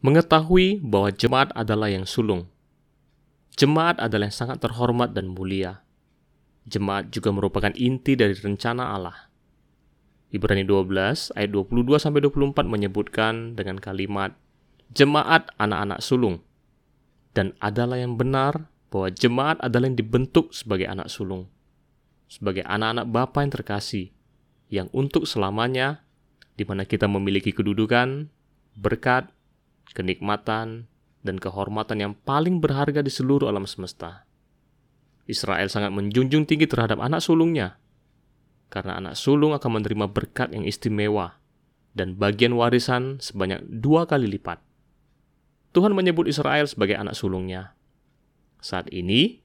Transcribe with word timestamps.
Mengetahui 0.00 0.80
bahwa 0.80 1.12
jemaat 1.12 1.52
adalah 1.52 1.92
yang 1.92 2.08
sulung. 2.08 2.48
Jemaat 3.60 4.00
adalah 4.00 4.32
yang 4.32 4.38
sangat 4.40 4.64
terhormat 4.64 5.12
dan 5.12 5.28
mulia. 5.28 5.84
Jemaat 6.64 7.12
juga 7.12 7.28
merupakan 7.36 7.68
inti 7.76 8.16
dari 8.16 8.32
rencana 8.32 8.96
Allah. 8.96 9.28
Ibrani 10.32 10.64
12 10.64 11.36
ayat 11.36 11.50
22 11.52 12.00
sampai 12.00 12.22
24 12.22 12.64
menyebutkan 12.64 13.58
dengan 13.58 13.76
kalimat 13.82 14.38
jemaat 14.94 15.50
anak-anak 15.58 16.00
sulung 16.00 16.42
dan 17.34 17.54
adalah 17.58 17.98
yang 17.98 18.14
benar 18.14 18.70
bahwa 18.90 19.10
jemaat 19.10 19.58
adalah 19.62 19.90
yang 19.90 19.98
dibentuk 19.98 20.50
sebagai 20.50 20.86
anak 20.86 21.10
sulung, 21.10 21.46
sebagai 22.26 22.66
anak-anak 22.66 23.06
Bapa 23.10 23.42
yang 23.42 23.52
terkasih, 23.54 24.10
yang 24.70 24.88
untuk 24.90 25.26
selamanya 25.26 26.06
di 26.58 26.66
mana 26.66 26.86
kita 26.86 27.06
memiliki 27.06 27.54
kedudukan, 27.54 28.30
berkat, 28.74 29.30
kenikmatan, 29.92 30.90
dan 31.20 31.36
kehormatan 31.36 32.00
yang 32.00 32.12
paling 32.16 32.58
berharga 32.58 33.04
di 33.04 33.12
seluruh 33.12 33.48
alam 33.48 33.68
semesta. 33.68 34.24
Israel 35.28 35.68
sangat 35.68 35.92
menjunjung 35.92 36.48
tinggi 36.48 36.66
terhadap 36.66 36.98
anak 36.98 37.20
sulungnya, 37.22 37.78
karena 38.72 38.98
anak 38.98 39.14
sulung 39.18 39.52
akan 39.52 39.82
menerima 39.82 40.06
berkat 40.10 40.54
yang 40.54 40.64
istimewa 40.64 41.38
dan 41.94 42.14
bagian 42.14 42.54
warisan 42.54 43.18
sebanyak 43.18 43.62
dua 43.66 44.06
kali 44.06 44.30
lipat. 44.30 44.62
Tuhan 45.70 45.94
menyebut 45.94 46.26
Israel 46.26 46.66
sebagai 46.66 46.98
anak 46.98 47.14
sulungnya. 47.14 47.74
Saat 48.58 48.90
ini, 48.90 49.42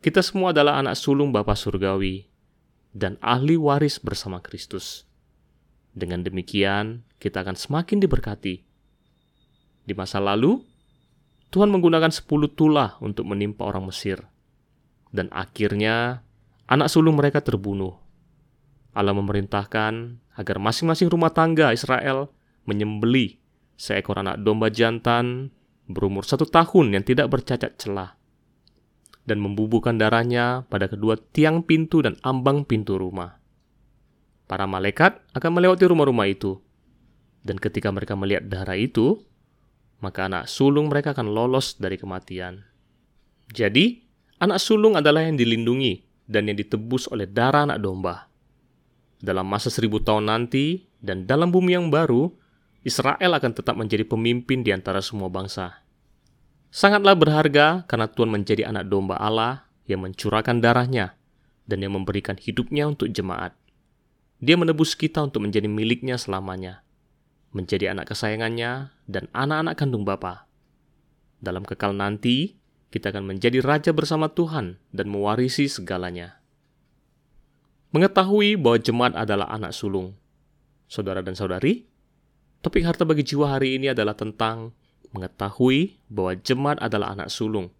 kita 0.00 0.24
semua 0.24 0.56
adalah 0.56 0.80
anak 0.80 0.96
sulung 0.96 1.32
Bapa 1.32 1.52
Surgawi 1.52 2.28
dan 2.96 3.20
ahli 3.20 3.56
waris 3.56 4.00
bersama 4.00 4.40
Kristus. 4.40 5.04
Dengan 5.92 6.24
demikian, 6.24 7.04
kita 7.20 7.44
akan 7.44 7.56
semakin 7.58 8.00
diberkati. 8.00 8.67
Di 9.88 9.96
masa 9.96 10.20
lalu, 10.20 10.60
Tuhan 11.48 11.72
menggunakan 11.72 12.12
sepuluh 12.12 12.52
tulah 12.52 13.00
untuk 13.00 13.24
menimpa 13.24 13.64
orang 13.64 13.88
Mesir. 13.88 14.20
Dan 15.08 15.32
akhirnya, 15.32 16.20
anak 16.68 16.92
sulung 16.92 17.16
mereka 17.16 17.40
terbunuh. 17.40 17.96
Allah 18.92 19.16
memerintahkan 19.16 20.20
agar 20.36 20.56
masing-masing 20.60 21.08
rumah 21.08 21.32
tangga 21.32 21.72
Israel 21.72 22.28
menyembeli 22.68 23.40
seekor 23.78 24.20
anak 24.20 24.42
domba 24.44 24.68
jantan 24.68 25.54
berumur 25.88 26.26
satu 26.26 26.44
tahun 26.44 26.98
yang 26.98 27.04
tidak 27.06 27.30
bercacat 27.32 27.80
celah 27.80 28.18
dan 29.24 29.38
membubuhkan 29.40 29.96
darahnya 29.96 30.68
pada 30.68 30.90
kedua 30.90 31.16
tiang 31.16 31.64
pintu 31.64 32.04
dan 32.04 32.20
ambang 32.24 32.64
pintu 32.64 33.00
rumah. 33.00 33.40
Para 34.48 34.64
malaikat 34.64 35.20
akan 35.36 35.50
melewati 35.60 35.84
rumah-rumah 35.84 36.24
itu, 36.28 36.56
dan 37.44 37.60
ketika 37.60 37.92
mereka 37.92 38.16
melihat 38.16 38.48
darah 38.48 38.80
itu, 38.80 39.20
maka 39.98 40.30
anak 40.30 40.46
sulung 40.46 40.90
mereka 40.90 41.14
akan 41.14 41.30
lolos 41.30 41.74
dari 41.78 41.98
kematian. 41.98 42.62
Jadi, 43.50 44.04
anak 44.38 44.62
sulung 44.62 44.94
adalah 44.94 45.26
yang 45.26 45.34
dilindungi 45.34 46.04
dan 46.28 46.46
yang 46.46 46.58
ditebus 46.58 47.10
oleh 47.10 47.26
darah 47.26 47.66
anak 47.66 47.82
domba. 47.82 48.30
Dalam 49.18 49.48
masa 49.50 49.72
seribu 49.72 49.98
tahun 49.98 50.30
nanti 50.30 50.86
dan 51.02 51.26
dalam 51.26 51.50
bumi 51.50 51.74
yang 51.74 51.90
baru, 51.90 52.30
Israel 52.86 53.34
akan 53.34 53.52
tetap 53.56 53.74
menjadi 53.74 54.06
pemimpin 54.06 54.62
di 54.62 54.70
antara 54.70 55.02
semua 55.02 55.26
bangsa. 55.26 55.82
Sangatlah 56.70 57.18
berharga 57.18 57.82
karena 57.88 58.06
Tuhan 58.06 58.30
menjadi 58.30 58.68
anak 58.70 58.86
domba 58.86 59.18
Allah 59.18 59.66
yang 59.88 60.04
mencurahkan 60.04 60.62
darahnya 60.62 61.16
dan 61.66 61.82
yang 61.82 61.96
memberikan 61.96 62.38
hidupnya 62.38 62.86
untuk 62.86 63.10
jemaat. 63.10 63.56
Dia 64.38 64.54
menebus 64.54 64.94
kita 64.94 65.24
untuk 65.24 65.42
menjadi 65.42 65.66
miliknya 65.66 66.14
selamanya 66.14 66.86
menjadi 67.52 67.96
anak 67.96 68.12
kesayangannya 68.12 68.92
dan 69.08 69.24
anak-anak 69.32 69.74
kandung 69.78 70.04
Bapa. 70.04 70.44
Dalam 71.40 71.64
kekal 71.64 71.94
nanti, 71.96 72.58
kita 72.92 73.12
akan 73.14 73.34
menjadi 73.34 73.62
raja 73.64 73.90
bersama 73.94 74.28
Tuhan 74.32 74.80
dan 74.92 75.06
mewarisi 75.08 75.68
segalanya. 75.68 76.40
Mengetahui 77.92 78.60
bahwa 78.60 78.78
jemaat 78.80 79.14
adalah 79.16 79.48
anak 79.48 79.72
sulung. 79.72 80.12
Saudara 80.88 81.24
dan 81.24 81.36
saudari, 81.36 81.88
topik 82.60 82.84
harta 82.84 83.08
bagi 83.08 83.24
jiwa 83.24 83.56
hari 83.56 83.80
ini 83.80 83.92
adalah 83.92 84.12
tentang 84.12 84.76
mengetahui 85.12 85.96
bahwa 86.12 86.36
jemaat 86.36 86.78
adalah 86.84 87.16
anak 87.16 87.32
sulung. 87.32 87.72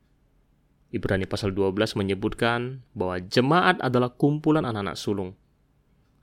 Ibrani 0.89 1.29
pasal 1.29 1.53
12 1.53 2.01
menyebutkan 2.01 2.81
bahwa 2.97 3.21
jemaat 3.21 3.77
adalah 3.85 4.09
kumpulan 4.17 4.65
anak-anak 4.65 4.97
sulung. 4.97 5.37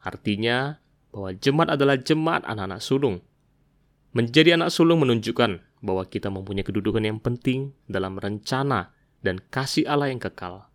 Artinya 0.02 0.81
bahwa 1.14 1.38
jemaat 1.38 1.69
adalah 1.78 1.98
jemaat 2.02 2.42
anak-anak 2.50 2.81
sulung 2.81 3.22
Menjadi 4.16 4.56
anak 4.56 4.72
sulung 4.72 5.03
menunjukkan 5.03 5.84
bahwa 5.84 6.08
kita 6.08 6.31
mempunyai 6.31 6.64
kedudukan 6.64 7.03
yang 7.03 7.20
penting 7.20 7.76
dalam 7.84 8.16
rencana 8.16 8.96
dan 9.20 9.44
kasih 9.52 9.84
Allah 9.92 10.08
yang 10.08 10.24
kekal. 10.24 10.72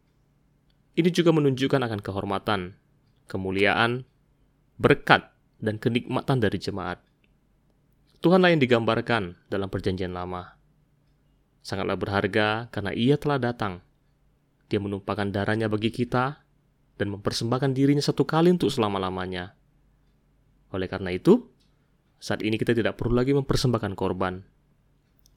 Ini 0.93 1.09
juga 1.09 1.33
menunjukkan 1.33 1.81
akan 1.81 2.05
kehormatan, 2.05 2.77
kemuliaan, 3.25 4.05
berkat, 4.77 5.33
dan 5.57 5.81
kenikmatan 5.81 6.37
dari 6.37 6.61
jemaat. 6.61 7.01
Tuhanlah 8.21 8.53
yang 8.53 8.61
digambarkan 8.61 9.41
dalam 9.49 9.73
perjanjian 9.73 10.13
lama. 10.13 10.61
Sangatlah 11.65 11.97
berharga 11.97 12.69
karena 12.69 12.93
ia 12.93 13.17
telah 13.17 13.41
datang. 13.41 13.81
Dia 14.69 14.85
menumpahkan 14.85 15.33
darahnya 15.33 15.73
bagi 15.73 15.89
kita 15.89 16.45
dan 17.01 17.09
mempersembahkan 17.09 17.73
dirinya 17.73 18.05
satu 18.05 18.29
kali 18.29 18.53
untuk 18.53 18.69
selama-lamanya. 18.69 19.57
Oleh 20.77 20.93
karena 20.93 21.17
itu, 21.17 21.49
saat 22.21 22.45
ini 22.45 22.61
kita 22.61 22.77
tidak 22.77 23.01
perlu 23.01 23.17
lagi 23.17 23.33
mempersembahkan 23.33 23.97
korban. 23.97 24.45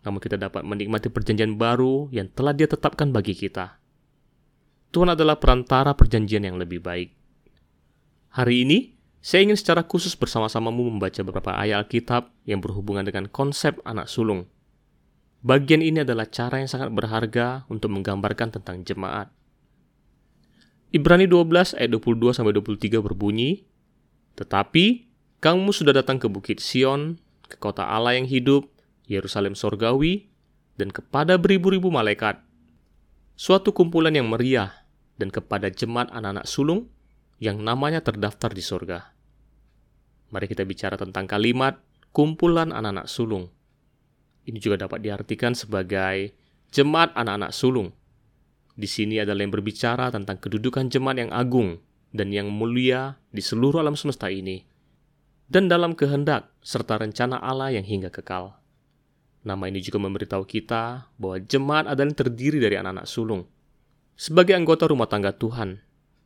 Namun 0.03 0.19
kita 0.19 0.35
dapat 0.35 0.67
menikmati 0.67 1.07
perjanjian 1.07 1.55
baru 1.55 2.11
yang 2.11 2.27
telah 2.27 2.51
dia 2.51 2.67
tetapkan 2.67 3.15
bagi 3.15 3.31
kita. 3.31 3.79
Tuhan 4.91 5.15
adalah 5.15 5.39
perantara 5.39 5.95
perjanjian 5.95 6.43
yang 6.43 6.59
lebih 6.59 6.83
baik. 6.83 7.15
Hari 8.35 8.67
ini, 8.67 8.93
saya 9.23 9.47
ingin 9.47 9.55
secara 9.55 9.87
khusus 9.87 10.11
bersama-samamu 10.19 10.91
membaca 10.91 11.23
beberapa 11.23 11.55
ayat 11.55 11.87
Alkitab 11.87 12.27
yang 12.43 12.59
berhubungan 12.59 13.07
dengan 13.07 13.31
konsep 13.31 13.79
anak 13.87 14.11
sulung. 14.11 14.51
Bagian 15.39 15.79
ini 15.79 16.03
adalah 16.03 16.27
cara 16.27 16.59
yang 16.59 16.67
sangat 16.67 16.91
berharga 16.91 17.63
untuk 17.71 17.95
menggambarkan 17.95 18.59
tentang 18.59 18.83
jemaat. 18.83 19.31
Ibrani 20.91 21.25
12 21.25 21.79
ayat 21.79 21.89
22 21.89 22.35
sampai 22.35 22.53
23 22.53 22.99
berbunyi, 22.99 23.63
"Tetapi 24.35 25.12
kamu 25.43 25.75
sudah 25.75 25.91
datang 25.91 26.23
ke 26.23 26.31
Bukit 26.31 26.63
Sion, 26.63 27.19
ke 27.51 27.59
kota 27.59 27.83
Allah 27.83 28.15
yang 28.15 28.23
hidup, 28.23 28.71
Yerusalem 29.11 29.59
sorgawi, 29.59 30.31
dan 30.79 30.87
kepada 30.87 31.35
beribu-ribu 31.35 31.91
malaikat. 31.91 32.39
Suatu 33.35 33.75
kumpulan 33.75 34.15
yang 34.15 34.31
meriah, 34.31 34.71
dan 35.19 35.27
kepada 35.27 35.67
jemaat 35.67 36.07
anak-anak 36.15 36.47
sulung 36.47 36.87
yang 37.43 37.59
namanya 37.59 37.99
terdaftar 37.99 38.55
di 38.55 38.63
sorga. 38.63 39.11
Mari 40.31 40.47
kita 40.47 40.63
bicara 40.63 40.95
tentang 40.95 41.27
kalimat 41.27 41.75
kumpulan 42.15 42.71
anak-anak 42.71 43.11
sulung. 43.11 43.51
Ini 44.47 44.63
juga 44.63 44.87
dapat 44.87 45.03
diartikan 45.03 45.51
sebagai 45.59 46.31
jemaat 46.71 47.11
anak-anak 47.19 47.51
sulung. 47.51 47.91
Di 48.79 48.87
sini 48.87 49.19
adalah 49.19 49.43
yang 49.43 49.51
berbicara 49.51 50.07
tentang 50.07 50.39
kedudukan 50.39 50.87
jemaat 50.87 51.19
yang 51.19 51.31
agung 51.35 51.83
dan 52.15 52.31
yang 52.31 52.47
mulia 52.47 53.19
di 53.35 53.43
seluruh 53.43 53.83
alam 53.83 53.99
semesta 53.99 54.31
ini 54.31 54.72
dan 55.53 55.69
dalam 55.69 55.93
kehendak 55.93 56.49
serta 56.65 56.97
rencana 56.97 57.37
Allah 57.37 57.77
yang 57.77 57.85
hingga 57.85 58.09
kekal. 58.09 58.57
Nama 59.45 59.69
ini 59.69 59.85
juga 59.85 60.01
memberitahu 60.01 60.49
kita 60.49 61.13
bahwa 61.13 61.37
jemaat 61.45 61.85
adalah 61.85 62.09
yang 62.09 62.17
terdiri 62.17 62.57
dari 62.57 62.73
anak-anak 62.73 63.05
sulung. 63.05 63.45
Sebagai 64.17 64.57
anggota 64.57 64.89
rumah 64.89 65.05
tangga 65.05 65.29
Tuhan, 65.29 65.77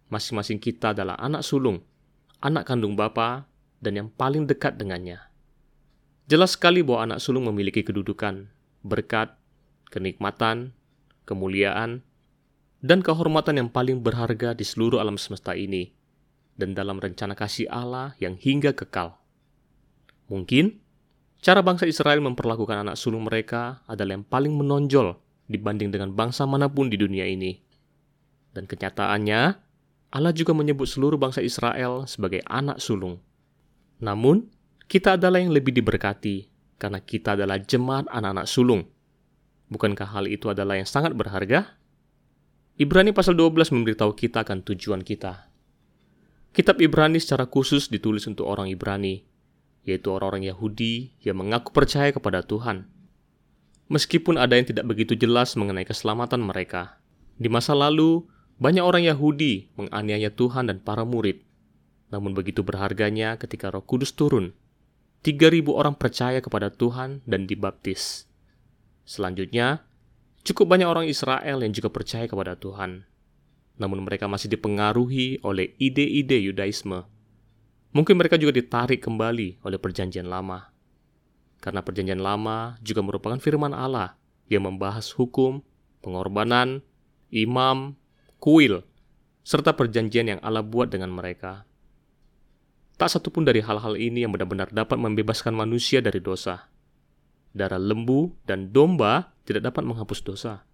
masing-masing 0.08 0.64
kita 0.64 0.96
adalah 0.96 1.20
anak 1.20 1.44
sulung, 1.44 1.84
anak 2.40 2.72
kandung 2.72 2.96
Bapa, 2.96 3.52
dan 3.84 4.00
yang 4.00 4.08
paling 4.08 4.48
dekat 4.48 4.80
dengannya. 4.80 5.20
Jelas 6.32 6.56
sekali 6.56 6.80
bahwa 6.80 7.12
anak 7.12 7.20
sulung 7.20 7.52
memiliki 7.52 7.84
kedudukan, 7.84 8.48
berkat, 8.80 9.36
kenikmatan, 9.92 10.72
kemuliaan, 11.28 12.00
dan 12.80 13.04
kehormatan 13.04 13.60
yang 13.60 13.70
paling 13.74 14.00
berharga 14.00 14.56
di 14.56 14.64
seluruh 14.64 15.04
alam 15.04 15.20
semesta 15.20 15.52
ini, 15.52 15.92
dan 16.56 16.74
dalam 16.74 16.98
rencana 16.98 17.36
kasih 17.38 17.70
Allah 17.70 18.18
yang 18.24 18.40
hingga 18.40 18.72
kekal. 18.72 19.27
Mungkin 20.28 20.80
cara 21.40 21.64
bangsa 21.64 21.88
Israel 21.88 22.20
memperlakukan 22.24 22.84
anak 22.84 23.00
sulung 23.00 23.28
mereka 23.28 23.84
adalah 23.88 24.20
yang 24.20 24.28
paling 24.28 24.54
menonjol 24.56 25.16
dibanding 25.48 25.90
dengan 25.92 26.12
bangsa 26.12 26.44
mana 26.44 26.68
pun 26.68 26.92
di 26.92 27.00
dunia 27.00 27.24
ini. 27.24 27.56
Dan 28.52 28.68
kenyataannya, 28.68 29.42
Allah 30.12 30.34
juga 30.36 30.56
menyebut 30.56 30.88
seluruh 30.88 31.20
bangsa 31.20 31.44
Israel 31.44 32.08
sebagai 32.08 32.44
anak 32.48 32.80
sulung. 32.80 33.20
Namun, 34.00 34.48
kita 34.88 35.20
adalah 35.20 35.44
yang 35.44 35.52
lebih 35.52 35.76
diberkati 35.76 36.48
karena 36.80 37.04
kita 37.04 37.36
adalah 37.36 37.60
jemaat 37.60 38.08
anak-anak 38.08 38.48
sulung. 38.48 38.88
Bukankah 39.68 40.16
hal 40.16 40.32
itu 40.32 40.48
adalah 40.48 40.80
yang 40.80 40.88
sangat 40.88 41.12
berharga? 41.12 41.76
Ibrani 42.80 43.12
pasal 43.12 43.36
12 43.36 43.74
memberitahu 43.74 44.16
kita 44.16 44.48
akan 44.48 44.64
tujuan 44.64 45.04
kita. 45.04 45.52
Kitab 46.56 46.80
Ibrani 46.80 47.20
secara 47.20 47.50
khusus 47.50 47.92
ditulis 47.92 48.24
untuk 48.32 48.48
orang 48.48 48.72
Ibrani, 48.72 49.27
yaitu 49.88 50.12
orang-orang 50.12 50.52
Yahudi 50.52 51.16
yang 51.24 51.40
mengaku 51.40 51.72
percaya 51.72 52.12
kepada 52.12 52.44
Tuhan. 52.44 52.92
Meskipun 53.88 54.36
ada 54.36 54.60
yang 54.60 54.68
tidak 54.68 54.84
begitu 54.84 55.16
jelas 55.16 55.56
mengenai 55.56 55.88
keselamatan 55.88 56.44
mereka, 56.44 57.00
di 57.40 57.48
masa 57.48 57.72
lalu 57.72 58.28
banyak 58.60 58.84
orang 58.84 59.08
Yahudi 59.08 59.72
menganiaya 59.80 60.28
Tuhan 60.28 60.68
dan 60.68 60.84
para 60.84 61.08
murid. 61.08 61.40
Namun 62.12 62.36
begitu 62.36 62.68
berharganya 62.68 63.40
ketika 63.40 63.72
Roh 63.72 63.88
Kudus 63.88 64.12
turun. 64.12 64.52
3000 65.24 65.66
orang 65.72 65.96
percaya 65.98 66.40
kepada 66.44 66.68
Tuhan 66.68 67.26
dan 67.26 67.50
dibaptis. 67.50 68.28
Selanjutnya, 69.08 69.88
cukup 70.44 70.68
banyak 70.72 70.88
orang 70.88 71.06
Israel 71.08 71.64
yang 71.64 71.74
juga 71.74 71.88
percaya 71.88 72.28
kepada 72.28 72.60
Tuhan. 72.60 73.08
Namun 73.78 74.04
mereka 74.04 74.28
masih 74.28 74.52
dipengaruhi 74.52 75.42
oleh 75.46 75.74
ide-ide 75.80 76.38
Yudaisme. 76.42 77.06
Mungkin 77.98 78.14
mereka 78.14 78.38
juga 78.38 78.54
ditarik 78.54 79.02
kembali 79.02 79.66
oleh 79.66 79.82
perjanjian 79.82 80.30
lama 80.30 80.78
karena 81.58 81.82
perjanjian 81.82 82.22
lama 82.22 82.78
juga 82.86 83.02
merupakan 83.02 83.38
firman 83.42 83.74
Allah 83.74 84.16
yang 84.48 84.70
membahas 84.70 85.12
hukum, 85.18 85.66
pengorbanan, 86.06 86.86
imam, 87.34 87.98
kuil, 88.40 88.86
serta 89.42 89.74
perjanjian 89.74 90.38
yang 90.38 90.40
Allah 90.46 90.64
buat 90.64 90.88
dengan 90.88 91.12
mereka. 91.12 91.66
Tak 92.98 93.14
satu 93.14 93.30
pun 93.30 93.46
dari 93.46 93.62
hal-hal 93.62 93.94
ini 93.98 94.26
yang 94.26 94.34
benar-benar 94.34 94.74
dapat 94.74 94.98
membebaskan 94.98 95.54
manusia 95.54 96.02
dari 96.02 96.18
dosa. 96.18 96.66
Darah 97.54 97.82
lembu 97.82 98.34
dan 98.46 98.74
domba 98.74 99.34
tidak 99.46 99.74
dapat 99.74 99.86
menghapus 99.86 100.20
dosa. 100.26 100.66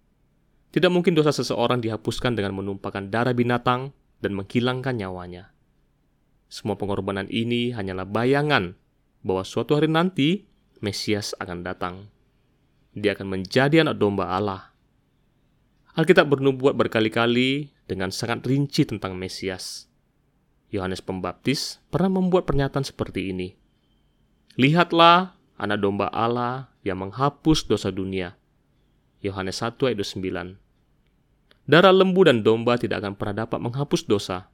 Tidak 0.72 0.90
mungkin 0.90 1.12
dosa 1.12 1.30
seseorang 1.30 1.84
dihapuskan 1.84 2.34
dengan 2.34 2.56
menumpahkan 2.56 3.12
darah 3.12 3.36
binatang 3.36 3.92
dan 4.24 4.32
menghilangkan 4.32 4.96
nyawanya. 4.96 5.53
Semua 6.54 6.78
pengorbanan 6.78 7.26
ini 7.34 7.74
hanyalah 7.74 8.06
bayangan 8.06 8.78
bahwa 9.26 9.42
suatu 9.42 9.74
hari 9.74 9.90
nanti 9.90 10.46
Mesias 10.78 11.34
akan 11.42 11.66
datang. 11.66 12.06
Dia 12.94 13.18
akan 13.18 13.26
menjadi 13.26 13.82
anak 13.82 13.98
domba 13.98 14.30
Allah. 14.30 14.70
Alkitab 15.98 16.30
bernubuat 16.30 16.78
berkali-kali 16.78 17.74
dengan 17.90 18.14
sangat 18.14 18.46
rinci 18.46 18.86
tentang 18.86 19.18
Mesias. 19.18 19.90
Yohanes 20.70 21.02
Pembaptis 21.02 21.82
pernah 21.90 22.22
membuat 22.22 22.46
pernyataan 22.46 22.86
seperti 22.86 23.34
ini. 23.34 23.58
Lihatlah 24.54 25.34
anak 25.58 25.82
domba 25.82 26.06
Allah 26.14 26.70
yang 26.86 27.02
menghapus 27.02 27.66
dosa 27.66 27.90
dunia. 27.90 28.38
Yohanes 29.26 29.58
1 29.58 29.74
ayat 29.90 29.98
9. 29.98 30.54
Darah 31.66 31.90
lembu 31.90 32.22
dan 32.22 32.46
domba 32.46 32.78
tidak 32.78 33.02
akan 33.02 33.18
pernah 33.18 33.42
dapat 33.42 33.58
menghapus 33.58 34.06
dosa. 34.06 34.53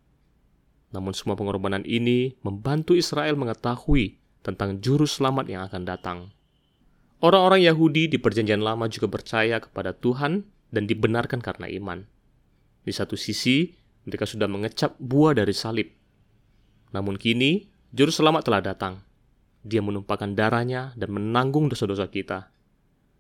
Namun 0.91 1.15
semua 1.15 1.39
pengorbanan 1.39 1.87
ini 1.87 2.35
membantu 2.43 2.99
Israel 2.99 3.39
mengetahui 3.39 4.19
tentang 4.43 4.83
juru 4.83 5.07
selamat 5.07 5.47
yang 5.47 5.63
akan 5.67 5.83
datang. 5.87 6.19
Orang-orang 7.21 7.63
Yahudi 7.63 8.09
di 8.11 8.17
Perjanjian 8.17 8.65
Lama 8.65 8.89
juga 8.89 9.07
percaya 9.07 9.61
kepada 9.61 9.93
Tuhan 9.95 10.43
dan 10.73 10.89
dibenarkan 10.89 11.39
karena 11.45 11.69
iman. 11.69 12.09
Di 12.83 12.91
satu 12.97 13.15
sisi, 13.15 13.77
mereka 14.09 14.25
sudah 14.25 14.49
mengecap 14.49 14.97
buah 14.97 15.37
dari 15.37 15.53
salib. 15.53 15.93
Namun 16.97 17.21
kini, 17.21 17.69
juru 17.93 18.09
selamat 18.09 18.43
telah 18.49 18.63
datang. 18.65 18.95
Dia 19.61 19.85
menumpahkan 19.85 20.33
darahnya 20.33 20.97
dan 20.97 21.13
menanggung 21.13 21.69
dosa-dosa 21.69 22.09
kita. 22.09 22.49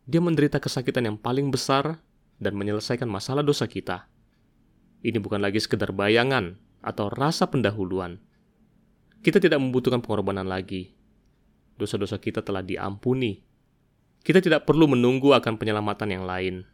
Dia 0.08 0.25
menderita 0.25 0.56
kesakitan 0.56 1.05
yang 1.05 1.20
paling 1.20 1.52
besar 1.52 2.00
dan 2.40 2.56
menyelesaikan 2.56 3.06
masalah 3.06 3.44
dosa 3.44 3.69
kita. 3.69 4.08
Ini 5.05 5.20
bukan 5.20 5.44
lagi 5.44 5.61
sekedar 5.61 5.93
bayangan 5.93 6.56
atau 6.80 7.12
rasa 7.12 7.48
pendahuluan. 7.48 8.20
Kita 9.20 9.36
tidak 9.36 9.60
membutuhkan 9.60 10.00
pengorbanan 10.00 10.48
lagi, 10.48 10.96
dosa-dosa 11.76 12.16
kita 12.16 12.40
telah 12.40 12.64
diampuni. 12.64 13.40
Kita 14.20 14.40
tidak 14.40 14.68
perlu 14.68 14.84
menunggu 14.88 15.32
akan 15.32 15.56
penyelamatan 15.56 16.08
yang 16.12 16.24
lain, 16.28 16.68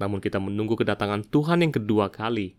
namun 0.00 0.24
kita 0.24 0.40
menunggu 0.40 0.76
kedatangan 0.76 1.28
Tuhan 1.28 1.64
yang 1.64 1.72
kedua 1.72 2.08
kali. 2.08 2.56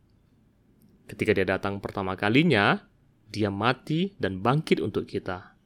Ketika 1.10 1.34
Dia 1.34 1.46
datang 1.46 1.82
pertama 1.82 2.14
kalinya, 2.14 2.86
Dia 3.30 3.50
mati 3.50 4.14
dan 4.22 4.42
bangkit 4.42 4.78
untuk 4.82 5.10
kita. 5.10 5.58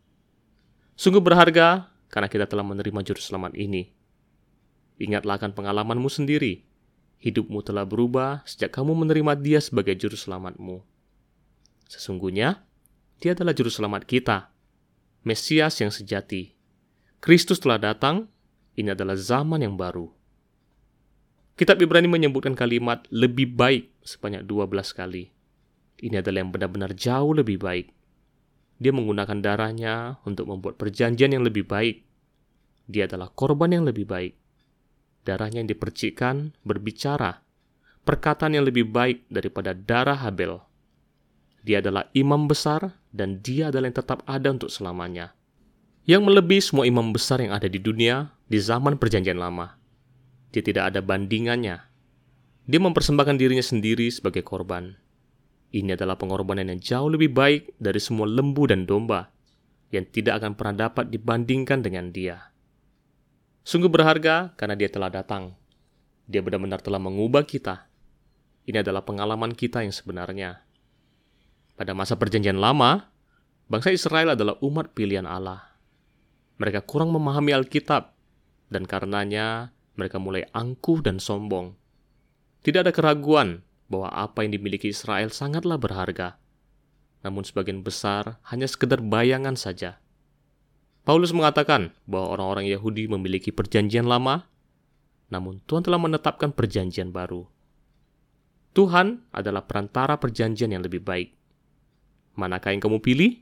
Sungguh 0.95 1.21
berharga 1.21 1.91
karena 2.07 2.31
kita 2.31 2.47
telah 2.47 2.63
menerima 2.63 3.03
Juru 3.03 3.19
Selamat 3.19 3.53
ini. 3.53 3.91
Ingatlah 4.97 5.37
akan 5.37 5.53
pengalamanmu 5.53 6.09
sendiri. 6.09 6.65
Hidupmu 7.21 7.61
telah 7.61 7.85
berubah 7.85 8.41
sejak 8.49 8.73
kamu 8.73 8.97
menerima 9.05 9.37
Dia 9.37 9.59
sebagai 9.61 9.93
Juru 9.93 10.17
Selamatmu. 10.17 10.96
Sesungguhnya, 11.87 12.67
Dia 13.17 13.33
adalah 13.33 13.55
Juru 13.55 13.71
Selamat 13.71 14.05
kita 14.05 14.51
Mesias 15.27 15.83
yang 15.83 15.91
sejati. 15.91 16.55
Kristus 17.19 17.59
telah 17.59 17.75
datang, 17.75 18.31
ini 18.79 18.95
adalah 18.95 19.19
zaman 19.19 19.59
yang 19.59 19.75
baru. 19.75 20.07
Kitab 21.59 21.81
Ibrani 21.83 22.07
menyebutkan 22.07 22.55
kalimat 22.55 23.03
lebih 23.11 23.51
baik 23.57 23.91
sebanyak 24.07 24.47
12 24.47 24.93
kali. 24.93 25.33
Ini 25.99 26.21
adalah 26.21 26.45
yang 26.45 26.53
benar-benar 26.53 26.93
jauh 26.93 27.33
lebih 27.33 27.57
baik. 27.59 27.91
Dia 28.77 28.93
menggunakan 28.93 29.41
darahnya 29.41 30.21
untuk 30.23 30.47
membuat 30.47 30.77
perjanjian 30.77 31.33
yang 31.33 31.41
lebih 31.41 31.65
baik. 31.65 32.05
Dia 32.85 33.09
adalah 33.09 33.33
korban 33.33 33.73
yang 33.73 33.83
lebih 33.89 34.05
baik. 34.05 34.37
Darahnya 35.25 35.65
yang 35.65 35.67
dipercikkan 35.67 36.55
berbicara, 36.61 37.41
perkataan 38.05 38.53
yang 38.53 38.63
lebih 38.63 38.87
baik 38.87 39.25
daripada 39.27 39.73
darah 39.73 40.23
Habel. 40.23 40.61
Dia 41.67 41.83
adalah 41.83 42.07
imam 42.15 42.47
besar 42.47 42.95
dan 43.11 43.43
dia 43.43 43.67
adalah 43.67 43.91
yang 43.91 43.99
tetap 43.99 44.23
ada 44.23 44.55
untuk 44.55 44.71
selamanya. 44.71 45.35
Yang 46.07 46.23
melebihi 46.23 46.63
semua 46.63 46.87
imam 46.87 47.11
besar 47.11 47.43
yang 47.43 47.51
ada 47.51 47.67
di 47.67 47.75
dunia 47.75 48.31
di 48.47 48.55
zaman 48.55 48.95
perjanjian 48.95 49.35
lama. 49.35 49.75
Dia 50.55 50.63
tidak 50.63 50.95
ada 50.95 51.03
bandingannya. 51.03 51.83
Dia 52.63 52.79
mempersembahkan 52.79 53.35
dirinya 53.35 53.59
sendiri 53.59 54.07
sebagai 54.07 54.47
korban. 54.47 54.95
Ini 55.75 55.99
adalah 55.99 56.15
pengorbanan 56.15 56.71
yang 56.71 56.79
jauh 56.79 57.11
lebih 57.11 57.35
baik 57.35 57.75
dari 57.75 57.99
semua 57.99 58.31
lembu 58.31 58.63
dan 58.63 58.87
domba 58.87 59.27
yang 59.91 60.07
tidak 60.07 60.39
akan 60.39 60.55
pernah 60.55 60.87
dapat 60.87 61.11
dibandingkan 61.11 61.83
dengan 61.83 62.15
dia. 62.15 62.55
Sungguh 63.67 63.91
berharga 63.91 64.55
karena 64.55 64.79
dia 64.79 64.87
telah 64.87 65.11
datang. 65.11 65.51
Dia 66.31 66.39
benar-benar 66.39 66.79
telah 66.79 67.03
mengubah 67.03 67.43
kita. 67.43 67.91
Ini 68.63 68.79
adalah 68.79 69.03
pengalaman 69.03 69.51
kita 69.51 69.83
yang 69.83 69.91
sebenarnya. 69.91 70.66
Pada 71.77 71.93
masa 71.93 72.17
Perjanjian 72.17 72.57
Lama, 72.57 73.13
bangsa 73.69 73.93
Israel 73.93 74.33
adalah 74.33 74.57
umat 74.65 74.97
pilihan 74.97 75.29
Allah. 75.29 75.77
Mereka 76.57 76.89
kurang 76.89 77.13
memahami 77.13 77.53
Alkitab, 77.53 78.17
dan 78.73 78.83
karenanya 78.89 79.69
mereka 79.93 80.17
mulai 80.17 80.49
angkuh 80.57 81.05
dan 81.05 81.21
sombong. 81.21 81.77
Tidak 82.65 82.81
ada 82.81 82.89
keraguan 82.89 83.61
bahwa 83.93 84.09
apa 84.09 84.41
yang 84.41 84.57
dimiliki 84.57 84.89
Israel 84.89 85.29
sangatlah 85.29 85.77
berharga. 85.77 86.41
Namun 87.21 87.45
sebagian 87.45 87.85
besar 87.85 88.41
hanya 88.49 88.65
sekedar 88.65 88.97
bayangan 88.97 89.53
saja. 89.53 90.01
Paulus 91.05 91.29
mengatakan 91.29 91.93
bahwa 92.09 92.35
orang-orang 92.35 92.65
Yahudi 92.67 93.05
memiliki 93.05 93.53
perjanjian 93.53 94.09
lama, 94.09 94.49
namun 95.29 95.61
Tuhan 95.69 95.85
telah 95.85 96.01
menetapkan 96.01 96.51
perjanjian 96.51 97.13
baru. 97.13 97.45
Tuhan 98.73 99.29
adalah 99.29 99.63
perantara 99.69 100.17
perjanjian 100.17 100.73
yang 100.73 100.81
lebih 100.81 101.05
baik. 101.05 101.36
Manakah 102.37 102.69
yang 102.69 102.85
kamu 102.85 103.01
pilih? 103.01 103.41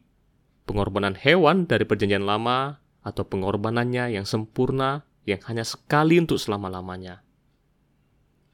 Pengorbanan 0.63 1.19
hewan 1.19 1.67
dari 1.67 1.83
perjanjian 1.83 2.23
lama 2.23 2.79
atau 3.03 3.27
pengorbanannya 3.27 4.15
yang 4.15 4.23
sempurna 4.23 5.03
yang 5.27 5.43
hanya 5.51 5.67
sekali 5.67 6.15
untuk 6.15 6.39
selama-lamanya? 6.39 7.21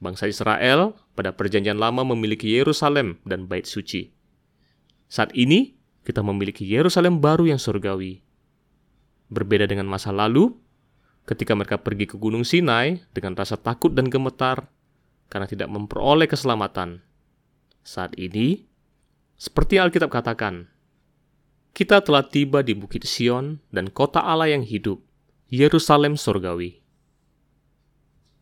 Bangsa 0.02 0.26
Israel 0.26 0.98
pada 1.14 1.38
perjanjian 1.38 1.78
lama 1.78 2.02
memiliki 2.02 2.50
Yerusalem 2.50 3.22
dan 3.22 3.46
bait 3.46 3.70
suci. 3.70 4.10
Saat 5.06 5.30
ini, 5.38 5.78
kita 6.02 6.26
memiliki 6.26 6.66
Yerusalem 6.66 7.22
baru 7.22 7.54
yang 7.54 7.62
surgawi. 7.62 8.26
Berbeda 9.30 9.70
dengan 9.70 9.86
masa 9.86 10.10
lalu, 10.10 10.58
ketika 11.30 11.54
mereka 11.54 11.78
pergi 11.78 12.10
ke 12.10 12.18
Gunung 12.18 12.42
Sinai 12.42 13.06
dengan 13.14 13.38
rasa 13.38 13.62
takut 13.62 13.94
dan 13.94 14.10
gemetar 14.10 14.66
karena 15.30 15.46
tidak 15.46 15.70
memperoleh 15.70 16.26
keselamatan. 16.26 17.06
Saat 17.86 18.18
ini, 18.18 18.71
seperti 19.42 19.82
Alkitab 19.82 20.14
katakan, 20.14 20.70
kita 21.74 22.06
telah 22.06 22.22
tiba 22.22 22.62
di 22.62 22.78
Bukit 22.78 23.10
Sion 23.10 23.58
dan 23.74 23.90
kota 23.90 24.22
Allah 24.22 24.54
yang 24.54 24.62
hidup, 24.62 25.02
Yerusalem 25.50 26.14
surgawi. 26.14 26.81